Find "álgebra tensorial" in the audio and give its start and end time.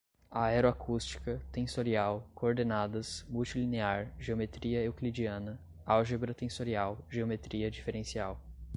5.85-6.97